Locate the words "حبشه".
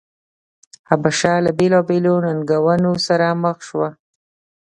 0.89-1.33